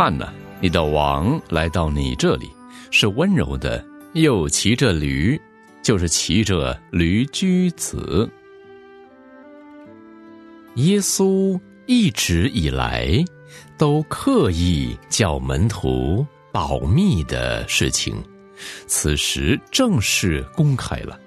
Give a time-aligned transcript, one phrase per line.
[0.00, 0.32] 看呐，
[0.62, 2.50] 你的王来到你这里，
[2.90, 3.84] 是温柔的，
[4.14, 5.38] 又骑着驴，
[5.82, 8.26] 就是骑着驴驹子。
[10.76, 13.22] 耶稣一直以来
[13.76, 18.14] 都刻意叫门徒保密的事情，
[18.86, 21.20] 此时正式公开了。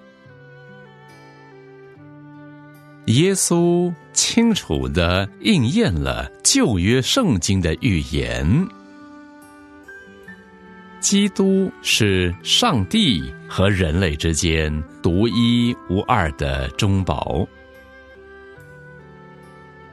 [3.07, 8.67] 耶稣清楚的应验了旧约圣经的预言：
[11.01, 14.71] 基督是上帝和人类之间
[15.01, 17.45] 独一无二的中保。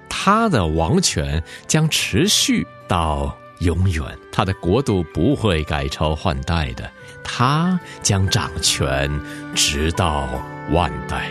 [0.09, 6.88] 他的王权将持续到永远，他的国度不会改朝换代的，
[7.24, 9.10] 他将掌权
[9.52, 10.29] 直到
[10.70, 11.29] 万代。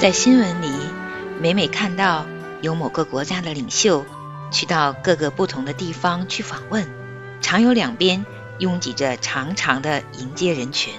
[0.00, 0.72] 在新闻里，
[1.42, 2.24] 每每看到
[2.62, 4.06] 有某个国家的领袖
[4.50, 6.88] 去到各个不同的地方去访问，
[7.42, 8.24] 常有两边
[8.58, 10.94] 拥挤着长长的迎接人群。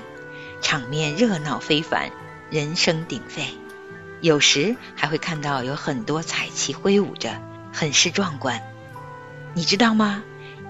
[0.62, 2.12] 场面热闹非凡，
[2.52, 3.48] 人声鼎沸，
[4.22, 7.42] 有时还会看到有很多彩旗挥舞着，
[7.74, 8.62] 很是壮观。
[9.56, 10.22] 你知道吗？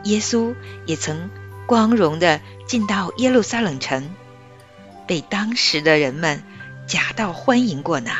[0.05, 1.29] 耶稣也曾
[1.65, 4.09] 光荣地进到耶路撒冷城，
[5.05, 6.41] 被当时的人们
[6.91, 8.11] 夹道欢迎过呢。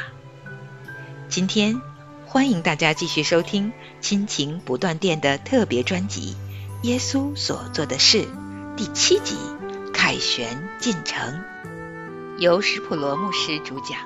[1.28, 1.82] 今天
[2.26, 6.38] 欢迎大家继续收听亲情不断电的特别专辑
[6.88, 8.20] 《耶稣所做的事》
[8.78, 9.36] 第七集
[9.92, 11.44] 《凯旋进城》。
[12.40, 14.00] 由史普罗牧师主讲。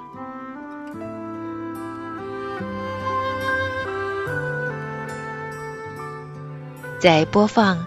[7.00, 7.86] 在播放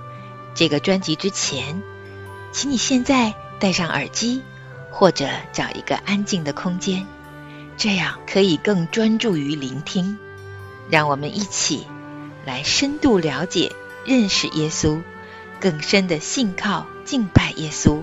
[0.54, 1.82] 这个专辑之前，
[2.52, 4.44] 请你现在戴上耳机，
[4.98, 7.06] 或者找一个安静的空间，
[7.76, 10.18] 这样可以更专注于聆听。
[10.90, 11.86] 让我们一起
[12.44, 13.70] 来深度了解、
[14.04, 15.00] 认识耶稣，
[15.60, 18.02] 更深的信靠、敬拜耶稣，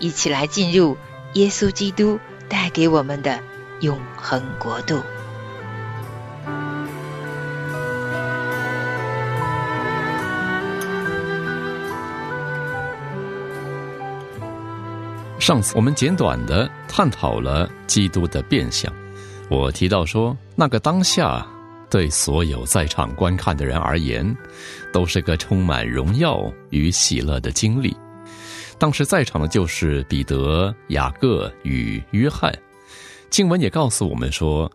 [0.00, 0.96] 一起来进入。
[1.34, 2.18] 耶稣基督
[2.48, 3.40] 带给我们的
[3.78, 5.02] 永恒国度。
[15.46, 18.92] 上次我们简短的探讨了基督的变相，
[19.48, 21.46] 我提到说，那个当下
[21.88, 24.36] 对所有在场观看的人而言，
[24.92, 27.96] 都是个充满荣耀与喜乐的经历。
[28.76, 32.52] 当时在场的就是彼得、雅各与约翰。
[33.30, 34.68] 经文也告诉我们说，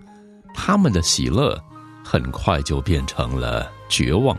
[0.53, 1.61] 他们的喜乐
[2.01, 4.37] 很快就变成了绝望。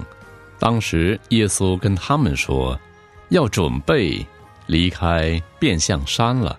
[0.59, 2.81] 当时耶稣跟他们说，
[3.29, 4.27] 要准备
[4.73, 6.59] 离开变相山了，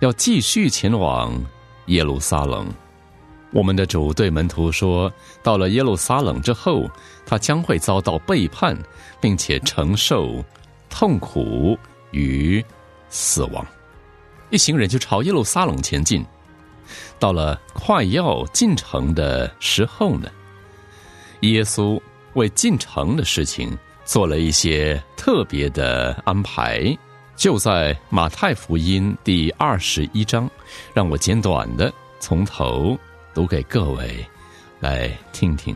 [0.00, 1.32] 要继续前往
[1.86, 2.66] 耶路撒冷。
[3.52, 6.90] 我们的主对门徒说，到了耶路撒冷之后，
[7.26, 8.76] 他将会遭到背叛，
[9.20, 10.42] 并且承受
[10.88, 11.78] 痛苦。
[12.12, 12.60] 与
[13.08, 13.64] 死亡，
[14.50, 16.26] 一行人就朝耶路撒冷前进。
[17.20, 20.28] 到了快要进城的时候呢，
[21.42, 22.00] 耶稣
[22.34, 26.98] 为进城的事情做了一些特别的安排。
[27.40, 30.46] 就在马太福音第二十一章，
[30.92, 32.94] 让我简短的从头
[33.32, 34.22] 读给各位
[34.78, 35.74] 来听听。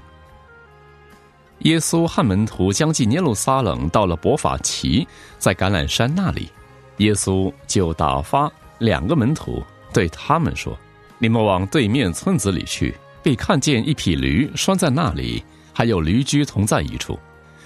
[1.60, 5.08] 耶稣和门徒将近耶路撒冷，到了伯法奇，
[5.38, 6.50] 在橄榄山那里，
[6.98, 10.78] 耶稣就打发两个门徒对他们说
[11.16, 15.42] ：“你们往对面村子里去，必看见一匹驴拴在那里，
[15.72, 17.19] 还有驴驹同在一处。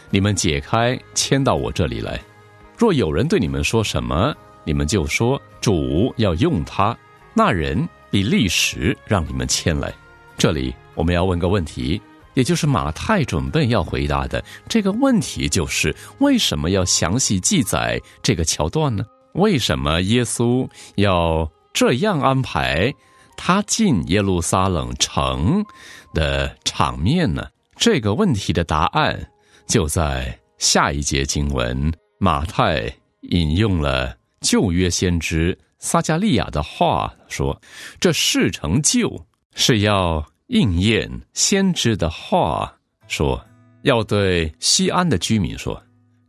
[0.08, 2.22] 你们解开，牵到我这里来。
[2.78, 4.34] 若有人对你们说什么，
[4.64, 6.96] 你们就说主要用他，
[7.34, 9.92] 那人必立时让你们牵来。
[10.38, 12.00] 这里我们要问个问题。”
[12.34, 19.04] 也就是马太准备要回答的这个问题，就是为什么要详细记载这个桥段呢？
[19.32, 22.94] 为什么耶稣要这样安排
[23.36, 25.64] 他进耶路撒冷城
[26.14, 27.44] 的场面呢？
[27.76, 29.18] 这个问题的答案
[29.66, 31.92] 就在下一节经文。
[32.18, 32.92] 马太
[33.22, 37.60] 引用了旧约先知撒加利亚的话说
[37.98, 42.74] ：“这事成就是要。”应验先知的话
[43.06, 43.38] 说
[43.84, 45.78] ：“要对西安的居民说，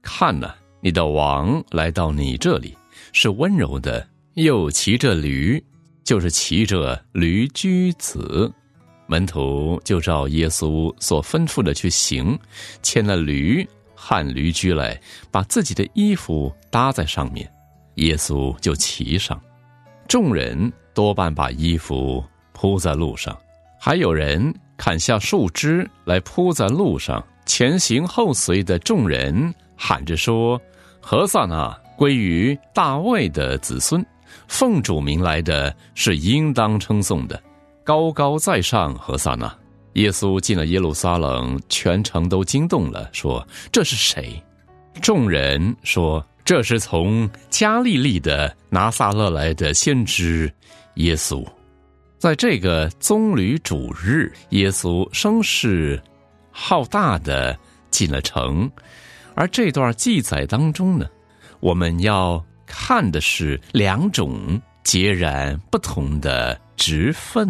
[0.01, 2.77] 看呐，你的王来到你这里，
[3.13, 5.63] 是温柔的，又骑着驴，
[6.03, 8.51] 就是骑着驴驹子。
[9.07, 12.37] 门徒就照耶稣所吩咐的去行，
[12.83, 13.65] 牵了驴
[14.01, 14.97] 汗驴驹来，
[15.29, 17.51] 把自己的衣服搭在上面，
[17.95, 19.37] 耶稣就骑上。
[20.07, 22.23] 众人多半把衣服
[22.53, 23.37] 铺在路上。”
[23.77, 30.59] 还有人砍下树枝来铺在路上，前行后随的众人喊着说
[31.01, 34.05] ：“何萨那归于大卫的子孙，
[34.47, 37.41] 奉主名来的是应当称颂的，
[37.83, 39.58] 高高在上。”何萨那。
[39.99, 44.41] 耶稣进了耶路撒冷，全城都惊动了，说：“这是谁？”
[45.01, 50.51] 众人说：“这是从加利利的拿撒勒来的先知
[50.95, 51.45] 耶稣。”
[52.17, 56.01] 在这个棕榈主日，耶稣声势
[56.49, 57.57] 浩大的
[57.91, 58.71] 进了城，
[59.35, 61.05] 而这段记载当中呢，
[61.59, 67.49] 我们要看的是两种截然不同的职分。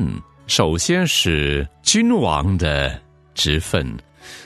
[0.50, 3.00] 首先是君王的
[3.36, 3.96] 职分，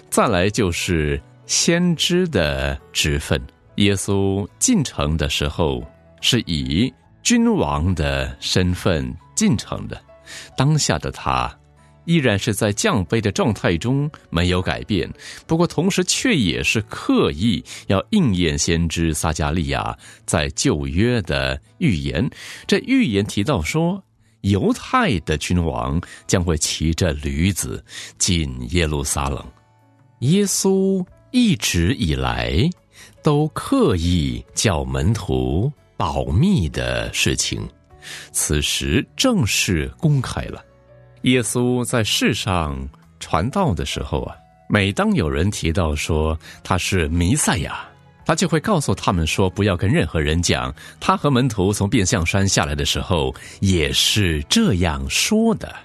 [0.10, 3.42] 再来就是先知的职分。
[3.78, 5.82] 耶稣进城的时候
[6.20, 9.98] 是以君王的身份进城的，
[10.58, 11.50] 当下的他
[12.04, 15.10] 依然是在降卑的状态中没有改变。
[15.48, 22.30] 不过，同时却也是刻意要应验先知撒加利亚在旧约的预言。
[22.68, 24.04] 这预言提到说。
[24.44, 27.84] 犹太的君王将会骑着驴子
[28.18, 29.44] 进耶路撒冷。
[30.20, 32.58] 耶稣一直以来
[33.22, 37.68] 都刻意叫门徒保密的事情，
[38.32, 40.64] 此时正式公开了。
[41.24, 42.78] 耶稣在世上
[43.20, 44.36] 传道的时候啊，
[44.68, 47.86] 每当有人提到说他是弥赛亚。
[48.26, 55.76] 他就会告诉他们说：“不要跟任何人讲。”他和门徒从变相山下来的时候也是这样说的。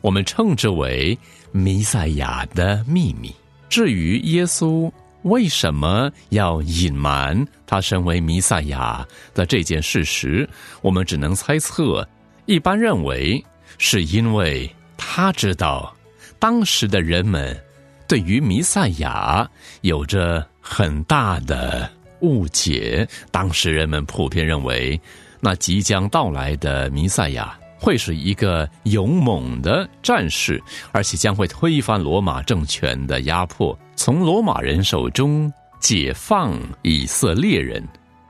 [0.00, 1.16] 我们称之为
[1.52, 3.34] 弥赛亚的秘密。
[3.68, 4.90] 至于耶稣
[5.22, 10.48] 为什么要隐瞒他身为弥赛亚的这件事实，
[10.80, 12.06] 我们只能猜测。
[12.46, 13.44] 一般认为
[13.76, 15.94] 是因为他知道
[16.38, 17.54] 当时的人们
[18.08, 19.46] 对于弥赛亚
[19.82, 20.46] 有着。
[20.60, 21.90] 很大的
[22.20, 23.06] 误解。
[23.30, 25.00] 当时人们普遍认为，
[25.40, 30.62] 那即将到来的弥赛亚会是一个勇猛的战士，
[30.92, 37.82] 而且将会推翻罗马政权的压迫，从罗马人手中解放以色列人。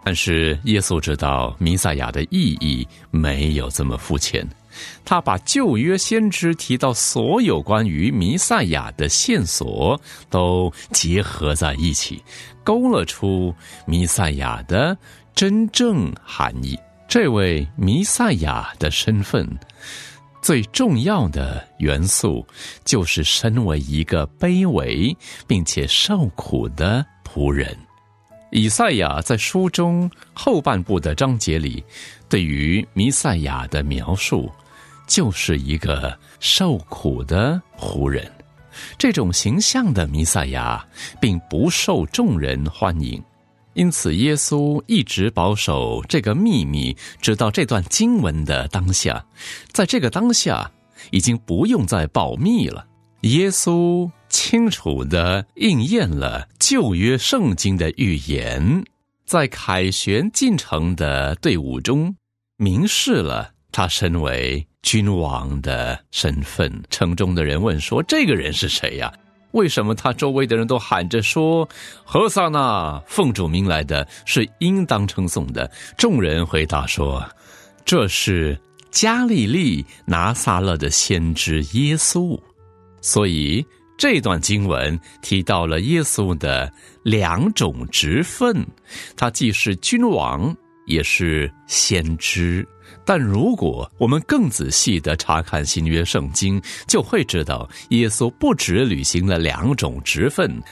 [0.03, 4.49] 但是耶稣知道弥赛亚的意义没有这么肤浅。
[5.05, 12.23] 他把旧约先知提到所有关于弥赛亚的线索都结合在一起，
[12.65, 13.55] 勾勒出
[13.87, 14.97] 弥赛亚的
[15.35, 16.79] 真正含义。
[17.09, 19.45] 这位弥赛亚的身份
[20.41, 22.47] 最重要的元素，
[22.85, 25.15] 就是身为一个卑微
[25.47, 27.77] 并且受苦的仆人。
[28.53, 31.85] 以赛亚在书中后半部的章节里，
[32.29, 34.51] 对于弥赛亚的描述。
[35.11, 38.31] 就是一个受苦的仆人，
[38.97, 40.87] 这种形象的弥赛亚
[41.21, 43.21] 并不受众人欢迎，
[43.75, 49.27] 因此耶稣一直保守这个秘密，直到这段经文的当下。
[49.73, 50.71] 在这个当下，
[51.11, 52.87] 已经不用再保密了。
[53.23, 58.85] 耶稣清楚的应验了旧约圣经的预言，
[59.27, 62.15] 在凯旋进城的队伍中
[62.57, 64.67] 明示了他身为。
[64.83, 69.13] 君王的身份，城中的人问说：“这个人是谁呀？
[69.51, 71.69] 为什么他周围的人都喊着说，
[72.03, 77.23] 何萨那奉主名来的是应当称颂的？”众人回答说
[77.85, 78.59] ：“这是
[78.91, 82.41] 加利利拿撒勒的先知耶稣。”
[83.03, 83.63] 所以
[83.99, 86.73] 这段经文提到了耶稣的
[87.03, 88.67] 两种职分，
[89.15, 92.67] 他既是君王，也是先知。
[93.11, 100.63] 但如果我们更仔细的查看新约圣经，就会知道，耶稣不只履行了两种职分，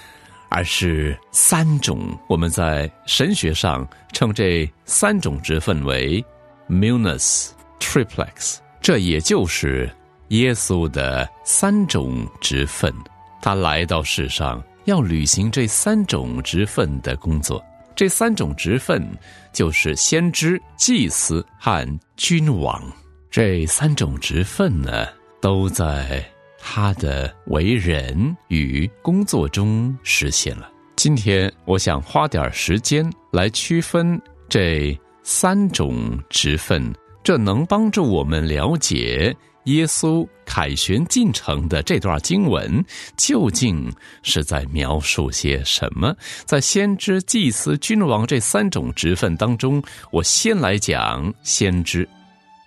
[0.48, 2.16] 而是三种。
[2.28, 6.24] 我们在神学上称这三种职分为
[6.70, 7.48] “munus
[7.80, 9.90] triplex”，这也就是
[10.28, 12.94] 耶稣的三种职分。
[13.42, 17.60] 他来到世上，要履行这三种职分的工作。
[17.98, 19.04] 这三种职分
[19.52, 21.84] 就是先知、祭司和
[22.16, 22.80] 君王。
[23.28, 25.08] 这三种职分呢，
[25.40, 26.24] 都在
[26.60, 30.70] 他的为人与工作中实现了。
[30.94, 34.16] 今天，我想花点时间来区分
[34.48, 39.36] 这三种职分，这能帮助我们了解。
[39.68, 42.82] 耶稣凯旋进城的这段经文
[43.16, 46.14] 究竟是在描述些什么？
[46.46, 52.08] 在先知、祭司、君王这三种职分当中，我先来讲先知。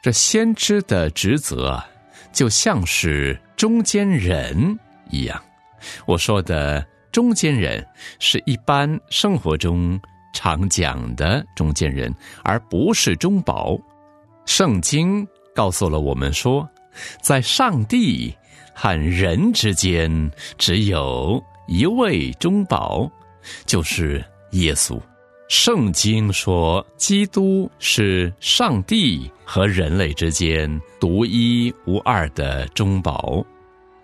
[0.04, 1.82] 这先知的职责
[2.32, 4.78] 就像是中间人
[5.10, 5.42] 一样。
[6.06, 7.84] 我说的中间人，
[8.20, 10.00] 是一般生活中
[10.34, 13.76] 常讲的中间人，而不是中保。
[14.46, 16.68] 圣经告诉了我们说，
[17.22, 18.34] 在上帝
[18.74, 23.10] 和人之间，只有一位中保，
[23.66, 25.00] 就是耶稣。
[25.50, 33.46] 圣经说，基督是上帝和人类之间独一无二的中保，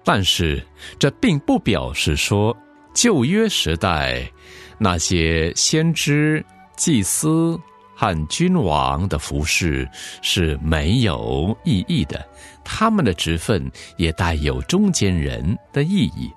[0.04, 0.62] 但是
[1.00, 2.56] 这并不表示说
[2.94, 4.30] 旧约时代
[4.78, 7.58] 那些先知、祭司
[7.96, 9.90] 和君王的服饰
[10.22, 12.28] 是没有意义的，
[12.68, 16.30] 他们的职分也带有中间人的意义。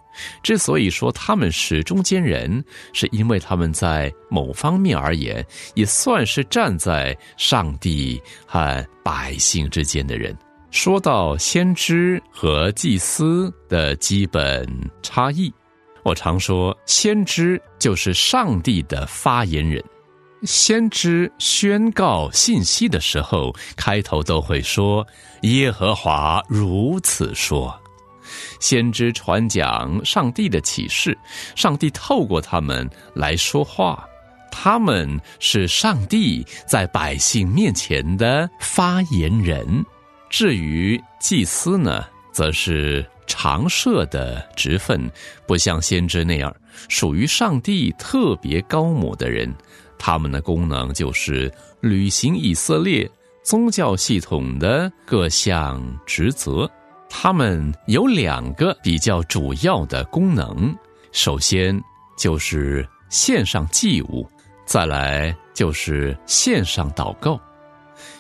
[0.43, 5.45] 之所以说他们是中间人，是因为他们在某方面而言，
[5.75, 10.37] 也算是站在上帝和百姓之间的人。
[10.71, 14.65] 说到先知和祭司的基本
[15.03, 15.53] 差异，
[16.05, 19.83] 我常说，先知就是上帝的发言人。
[20.43, 25.07] 先知宣告信息的时候，开头都会说
[25.43, 27.79] ：“耶和华如此说。”
[28.61, 31.17] 先知传讲上帝的启示，
[31.57, 34.07] 上帝透过他们来说话，
[34.51, 39.85] 他们是上帝在百姓面前的发言人。
[40.29, 45.11] 至于祭司呢，则是常设的职分，
[45.47, 46.55] 不像先知那样
[46.89, 49.53] 属于上帝特别高某的人。
[50.03, 51.53] 他们的功能就是
[51.83, 53.09] 履行以色列
[53.45, 56.69] 宗教系统的各项职责。
[57.11, 60.75] 他们有两个比较主要的功能，
[61.13, 61.79] 首先
[62.17, 64.27] 就是献上祭物，
[64.65, 67.39] 再来就是献上祷告。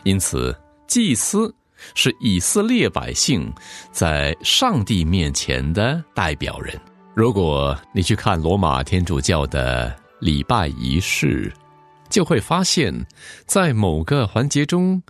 [0.02, 0.54] 因此，
[0.86, 1.54] 祭司
[1.94, 3.50] 是以色列百姓
[3.90, 6.78] 在上帝面前的代表人。
[7.14, 11.52] 如果你去看罗马天主教的礼拜仪式，
[12.10, 12.92] 就会发现，
[13.46, 15.02] 在某个环节中，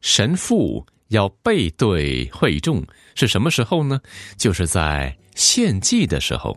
[0.00, 2.82] 神父要背对会众。
[3.14, 4.00] 是什么时候呢？
[4.36, 6.56] 就是在献祭的时候，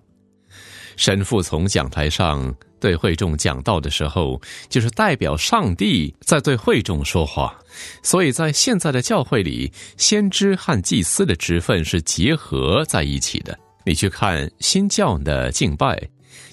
[0.96, 7.58] 神父从讲台上对会众讲道的时候，就是代表上帝在对会众说话。
[8.04, 13.58] 所以在现在的教会里，先知和祭司的职分是结合在一起的。
[13.84, 16.00] 你去看新教的敬拜，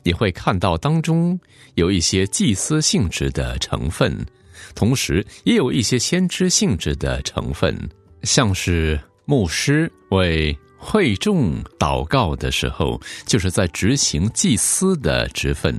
[0.09, 1.39] 你会看到当中
[1.75, 4.17] 有一些祭司性质的成分，
[4.75, 7.77] 同时也有一些先知性质的成分，
[8.23, 8.99] 像是。
[9.27, 15.75] 牧师为会众祷告的时候，就是在执行祭司的职分；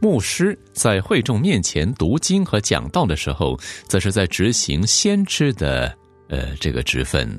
[0.00, 3.54] 牧师在会众面前读经和讲道的时候，
[3.86, 5.94] 则是在执行先知的
[6.30, 7.38] 呃这个职分。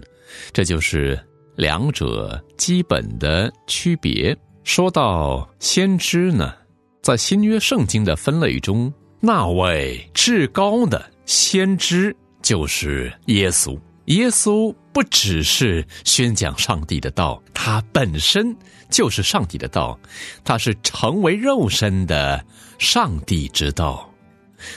[0.53, 1.19] 这就是
[1.55, 4.37] 两者基本的区别。
[4.67, 6.53] 说到先知呢，
[7.01, 13.79] 在新约圣经的分类中，那位至高的先知就是耶稣。
[14.07, 18.53] 耶稣不只是宣讲上帝的道，他本身
[18.89, 19.97] 就是上帝的道，
[20.43, 22.43] 他是成为肉身的
[22.77, 24.07] 上帝之道。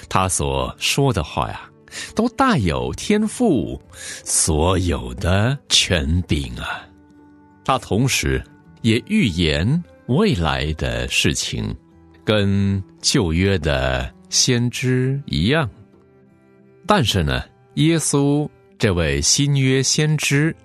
[0.08, 1.68] 他所说的话呀，
[2.14, 3.82] 都带有天赋
[4.24, 6.86] 所有的权柄啊。
[7.64, 8.42] 他同时
[8.82, 11.74] 也预言未来的事情，
[12.24, 15.68] 跟旧约的先知一样。
[16.86, 17.42] 但是呢，
[17.74, 18.48] 耶稣。
[18.78, 20.56] 这位新约先知，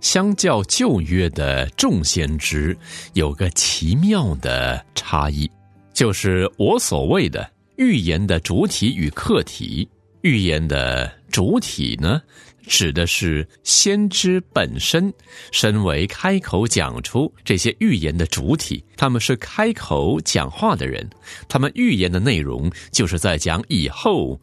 [0.00, 2.78] 相较旧约的众先知，
[3.14, 5.50] 有个奇妙的差异，
[5.92, 9.88] 就是我所谓的预言的主体与客体。
[10.22, 12.22] 预言的主体呢，
[12.66, 15.12] 指的是先知本身，
[15.52, 21.06] 身为开口讲出这些预言的主体，他们是开口讲话的人，
[21.46, 24.40] 他们预言的内容就是在讲以后。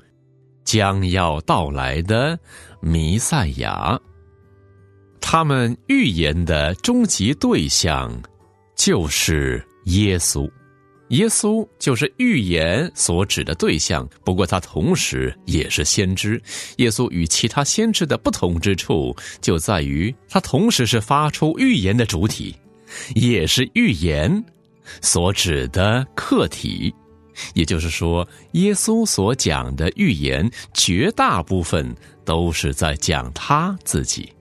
[0.63, 2.39] 将要到来的
[2.79, 3.99] 弥赛亚，
[5.19, 8.21] 他们预言的终极对象
[8.75, 10.47] 就是耶稣。
[11.09, 16.41] 耶稣就是预言所指的对象，不过他同时也是先知。
[16.77, 22.55] 耶稣与其他先知的不同之处就在于，他同时是发出预言的主体，
[23.15, 24.43] 也是预言
[25.01, 26.93] 所指的客体。
[27.53, 34.31] 也就是说，耶稣所讲的预言，绝大部分都是在讲他自己。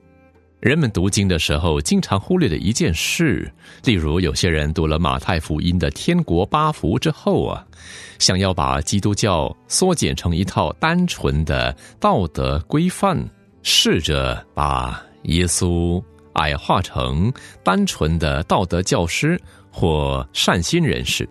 [0.62, 3.52] 人们读经的时候，经常忽略的一件事，
[3.82, 7.66] 例如有些人读了马太福音的天国八福之后啊，
[8.20, 13.28] 想要把基督教缩减成一套单纯的道德规范，
[13.64, 16.00] 试着把耶稣
[16.34, 17.32] 矮化成
[17.64, 19.36] 单纯的道德教师
[19.68, 21.28] 或善心人士。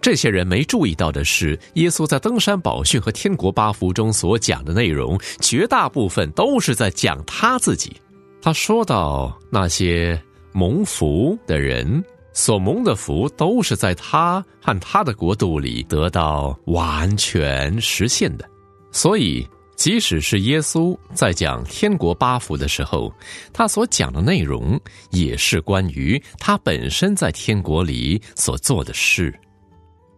[0.00, 7.94] 这些人没注意到的是，耶稣在登山宝训和天国八福中所讲的内容，绝大部分都是在讲他自己。
[8.42, 10.20] 他说到那些
[10.52, 18.48] 蒙福的人所蒙的福，都是在他和他的国度里得到完全实现的。
[18.92, 23.12] 所以，即使是耶稣在讲天国八福的时候，
[23.52, 24.80] 他所讲的内容
[25.10, 29.32] 也是关于他本身在天国里所做的事。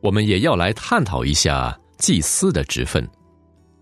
[0.00, 3.06] 我们也要来探讨一下祭司的职分。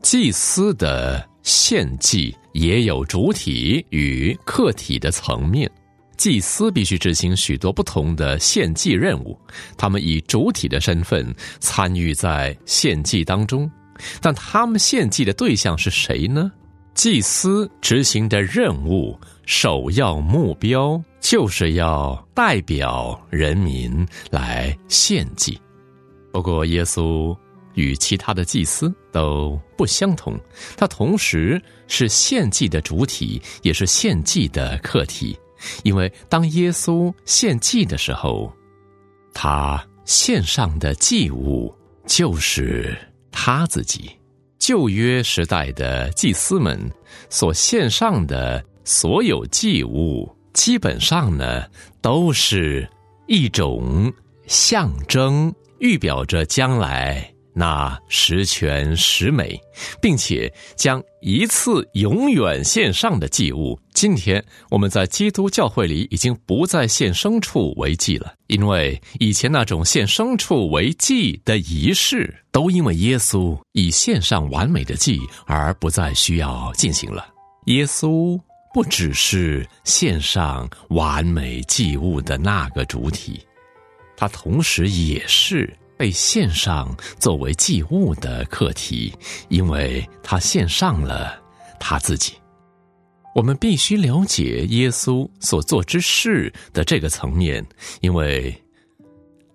[0.02, 5.70] 祭司的献祭也有主体与客体的层面。
[6.16, 9.38] 祭司必须执行许多不同的献祭任务，
[9.78, 13.70] 他们以主体的身份参与在献祭当中。
[14.20, 16.52] 但他们献祭的对象是谁呢？
[16.94, 25.58] 祭司执行的任务首要目标就是要代表人民来献祭。
[26.32, 27.34] 不过，耶稣
[27.74, 30.38] 与其他的祭司都不相同，
[30.76, 35.38] 他同时是献祭的主体，也是献祭的客体。
[35.84, 38.52] 因为当耶稣献祭的时候，
[39.32, 41.74] 他献上的祭物
[42.06, 42.96] 就是
[43.30, 44.10] 他自己。
[44.58, 46.78] 旧约时代的祭司们
[47.30, 51.64] 所献上的所有祭物，基本上呢，
[52.02, 52.88] 都是
[53.26, 54.12] 一种
[54.46, 55.52] 象征。
[55.78, 57.26] 预表着将来
[57.60, 59.60] 那十全十美，
[60.00, 63.78] 并且将一次永远献上的祭物。
[63.92, 77.28] 今天我们在基督教会里已经不再献牲畜为祭了，因为以前那种献牲畜为祭的仪式，都因为耶稣已献上完美的祭而不再需要进行了。
[77.66, 78.40] 耶稣
[78.72, 83.38] 不只是献上完美祭物的那个主体。
[84.16, 85.70] 他同时也是
[86.00, 89.12] 被献上作为祭物的课题，
[89.50, 91.38] 因为他献上了
[91.78, 92.32] 他自己。
[93.34, 97.62] 我们必须了解耶稣所做之事的这个层面，
[98.00, 98.50] 因为，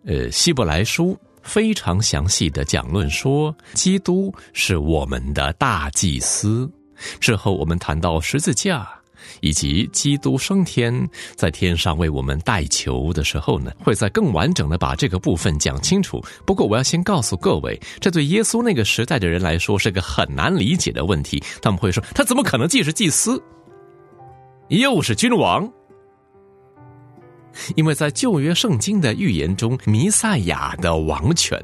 [0.05, 6.71] 呃，希伯来书非常详细的讲论说，基督是我们的大祭司。
[7.19, 8.87] 之后我们谈到十字架。
[9.41, 16.23] 以及基督升天在天上为我们代求的时候呢，会在更完整的把这个部分讲清楚。
[16.45, 21.41] 不过，我要先告诉各位，这对耶稣那个时代的人来说是个很难理解的问题。
[21.61, 23.41] 他们会说：“他怎么可能既是祭司，
[24.69, 25.71] 又是君王？”
[27.75, 31.63] 因为在旧约圣经的预言中，弥赛亚的王权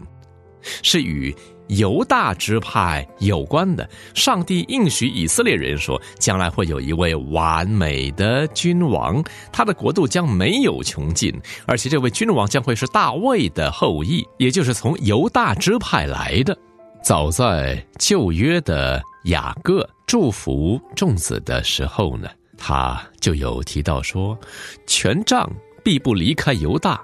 [0.82, 1.36] 是与。
[1.68, 11.34] 犹大支派有关的，上帝应许以色列人说，将来会有一位完美的君王，他的国度将没有穷尽，
[11.66, 16.58] 而且这位君王将会是大卫的后裔，也就是从犹大支派来的。
[17.04, 24.38] 早在旧约的雅各祝福众子的时候呢，他就有提到说，
[24.86, 25.50] 权杖
[25.84, 27.02] 必不离开犹大。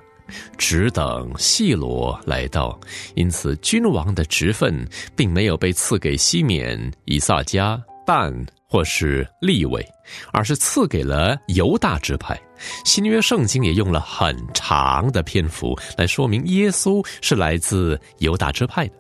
[0.58, 2.80] 只等细罗来到，
[3.16, 8.34] 因此君王的职分并没有被赐给西缅、以撒加、但
[8.70, 9.86] 或是利位，
[10.32, 12.40] 而是赐给了犹大支派。
[12.84, 18.94] 新约圣经也用了很长的篇幅来说明耶稣是来自犹大支派的，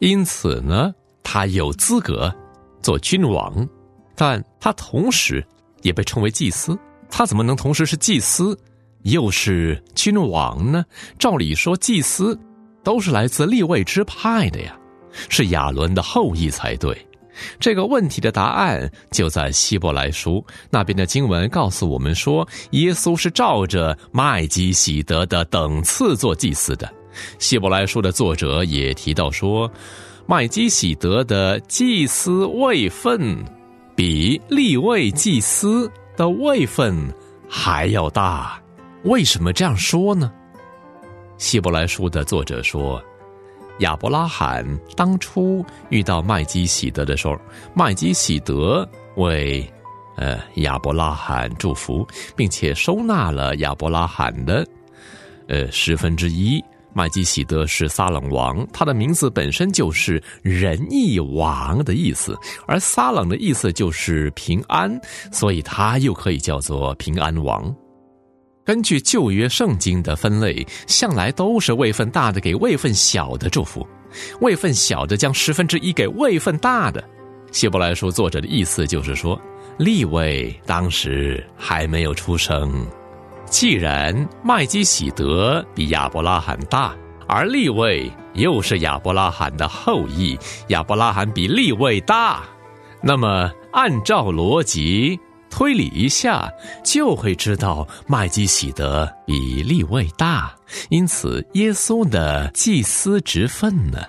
[0.00, 2.32] 因此呢，他有资格
[2.82, 3.66] 做君王，
[4.14, 5.44] 但他同时
[5.82, 6.78] 也被称为祭司。
[7.10, 8.58] 他怎么能同时是祭司？
[9.04, 10.84] 又是君王呢？
[11.18, 12.38] 照理说，祭司
[12.82, 14.76] 都是来自立位之派的呀，
[15.28, 16.94] 是亚伦的后裔才对。
[17.58, 26.88] 这个问题的答案就在希伯来书那边的经文告诉我们说，耶稣是照着麦基喜德的等次做祭司的。
[27.38, 29.70] 希伯来书的作者也提到说，
[30.26, 33.36] 麦基喜德的祭司位分
[33.96, 36.96] 比立位祭司的位分
[37.48, 38.63] 还要大。
[39.04, 40.32] 为什么这样说呢？
[41.36, 43.02] 希伯来书的作者说，
[43.80, 44.64] 亚伯拉罕
[44.96, 47.36] 当初遇到麦基喜德的时候，
[47.74, 49.70] 麦基喜德为
[50.16, 54.66] 呃亚伯拉罕祝福，并且收纳了亚伯拉罕的
[55.48, 56.62] 呃十分之一。
[56.94, 64.98] 麦基喜德是撒冷王，他的名字本身就是仁义王的意思，而撒冷的意思就是平安，
[65.30, 67.74] 所以他又可以叫做平安王。
[68.64, 73.86] 根据旧约圣经的分类，向来都是位份大的给位份小的祝福，
[74.40, 77.04] 位份小的将十分之一给位份大的。
[77.52, 79.38] 希伯来书作者的意思就是说，
[79.76, 82.86] 利位当时还没有出生。
[83.44, 86.96] 既然麦基喜德比亚伯拉罕大，
[87.28, 92.42] 而利位又是亚伯拉罕的后裔，亚伯拉罕比利位大，
[93.02, 95.20] 那么按照逻辑
[95.56, 100.52] 推理一下，就会知道麦基喜德比利位大，
[100.88, 104.04] 因此耶稣的祭司职分呢，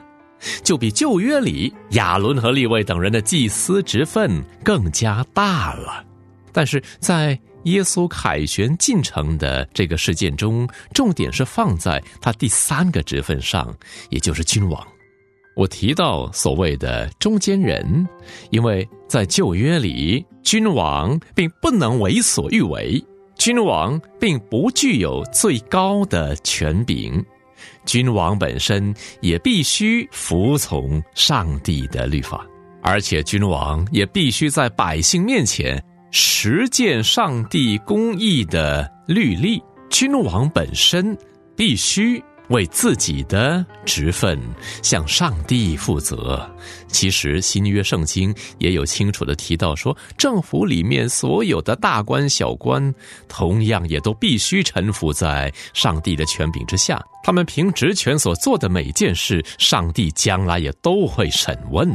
[0.63, 6.03] 就比旧约里亚伦和利位等人的祭司职分更加大了。
[6.51, 13.71] 但是在耶稣凯旋进城的这个事件中，重点是放在他第三个职分上，
[14.09, 14.83] 也就是君王。
[15.55, 18.07] 我提到所谓的中间人，
[18.51, 23.03] 因为在旧约里，君王并不能为所欲为，
[23.37, 27.23] 君王并不具有最高的权柄，
[27.85, 32.45] 君王本身也必须服从上帝的律法，
[32.81, 35.81] 而且君王也必须在百姓面前。
[36.11, 41.17] 实践上帝公义的律例，君王本身
[41.57, 44.39] 必须为自己的职分
[44.81, 46.49] 向上帝负责。
[46.87, 52.93] 其实新约圣经也有清楚的提到说，政府里面所有的大官小官，
[53.27, 57.03] 同样也都必须臣服在上帝的权柄之下。
[57.23, 61.89] 他们凭职权所做的每件事，上帝将来也都会审问。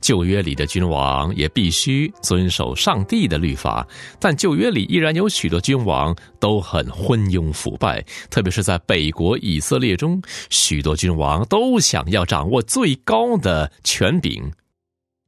[0.00, 3.86] 旧约里的君王也必须遵守上帝的律法，
[4.18, 14.50] 但旧约里依然有许多君王都很昏庸腐败，特别是在北国以色列中，许多君王都想要掌握最高的权柄，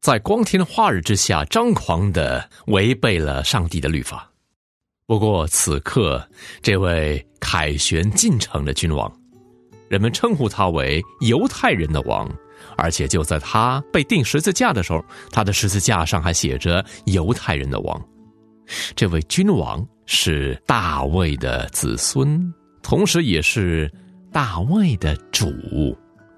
[0.01, 4.31] 在光天化日之下张狂的违背了上帝的律法。
[5.07, 6.29] 不过此刻，
[6.63, 9.11] 这位凯旋进城的君王，
[9.89, 12.31] 人们称呼他为犹太人的王。
[12.77, 18.01] 而且就在他被钉十字架的时候，他的十字架上还写着“犹太人的王”。
[18.95, 23.91] 这位君王是大卫的子孙，同时也是
[24.31, 25.51] 大卫的主。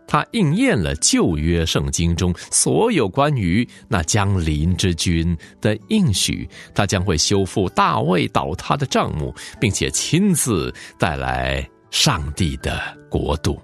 [0.07, 6.49] 他应验了旧约圣经中所有关于那将临之君的应许。
[6.75, 13.61] 他将会修复大卫倒塌的帐幕，并且亲自带来上帝的国度。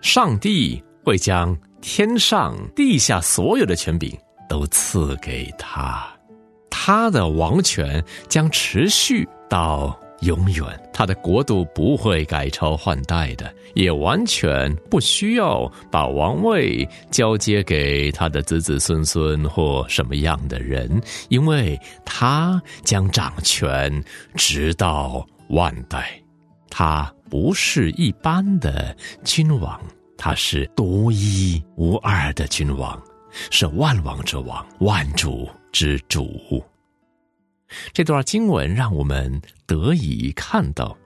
[0.00, 1.56] 上帝会将。
[1.86, 4.10] 天上地下所有的权柄
[4.48, 6.02] 都赐给他，
[6.70, 20.90] 他的王权将持续到永远，他的国度不会改朝换代的，也完全不需要把王位交接给他的子子孙孙或什么样的人，
[21.28, 24.02] 因为他将掌权
[24.34, 26.18] 直到万代，
[26.70, 29.78] 他不是一般的君王。
[30.24, 32.98] 他是独一无二的君王，
[33.50, 36.64] 是万王之王，万主之主。
[37.92, 39.30] 这段经文让我们
[39.66, 40.96] 得以看到，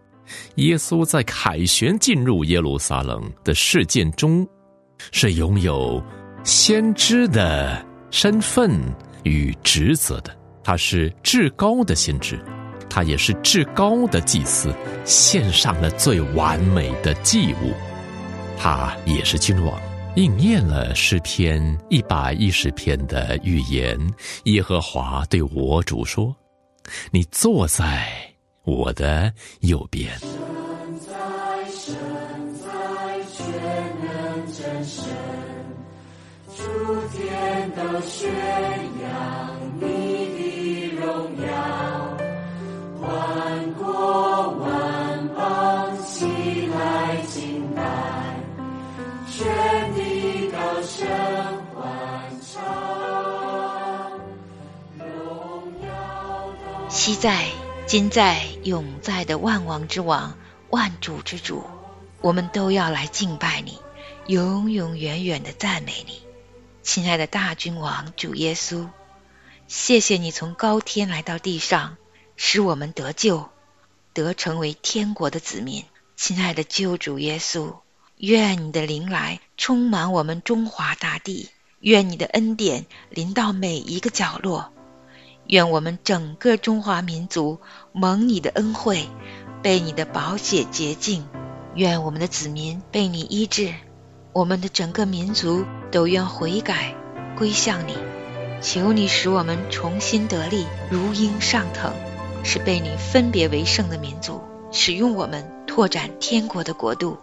[0.54, 4.46] 耶稣在凯旋进入耶路撒冷的事件中，
[5.10, 6.00] 是拥有
[6.44, 8.70] 先知的身份
[9.24, 10.32] 与职责的。
[10.62, 12.38] 他是至高的先知，
[12.88, 14.72] 他也是至高的祭司，
[15.04, 17.74] 献上了最完美的祭物。
[18.60, 19.80] 他也是君王，
[20.16, 23.96] 应验了诗篇一百一十篇的预言。
[24.44, 26.34] 耶和华对我主说
[27.12, 28.10] ：“你坐在
[28.64, 30.12] 我的右边。”
[38.00, 38.26] 昔
[57.20, 57.48] 在、
[57.88, 60.38] 今在、永在的万王之王、
[60.70, 61.64] 万主之主，
[62.20, 63.76] 我们都要来敬拜你，
[64.28, 66.22] 永永远远的赞美你，
[66.84, 68.86] 亲爱的大君王主耶稣，
[69.66, 71.96] 谢谢你从高天来到地上，
[72.36, 73.48] 使我们得救，
[74.12, 75.84] 得成为天国的子民。
[76.14, 77.78] 亲爱的救主耶稣，
[78.16, 81.50] 愿你的灵来充满我们中华大地，
[81.80, 84.72] 愿你的恩典临到每一个角落。
[85.48, 87.58] 愿我们整个中华民族
[87.92, 89.08] 蒙你的恩惠，
[89.62, 91.22] 被你的宝血洁净；
[91.74, 93.72] 愿我们的子民被你医治，
[94.34, 96.94] 我们的整个民族都愿悔改
[97.36, 97.96] 归向你。
[98.60, 101.94] 求你使我们重新得力，如鹰上腾，
[102.44, 107.16] 是被你分别为圣的民族，使用我们拓展天国的国度。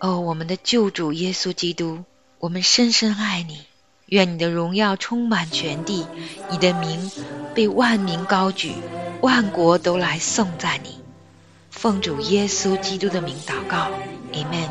[0.00, 2.04] 哦，我们的救主耶稣基督，
[2.38, 3.60] 我们深深爱你，
[4.08, 6.06] 愿你的荣耀充满全地，
[6.50, 7.10] 你的名
[7.54, 8.72] 被万民高举，
[9.20, 10.98] 万国都来颂赞你。
[11.70, 13.88] 奉主耶稣基督的名祷告
[14.32, 14.70] ，Amen。